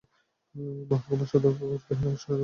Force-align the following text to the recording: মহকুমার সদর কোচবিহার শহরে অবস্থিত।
মহকুমার 0.89 1.27
সদর 1.31 1.53
কোচবিহার 1.59 1.79
শহরে 1.81 2.09
অবস্থিত। 2.09 2.39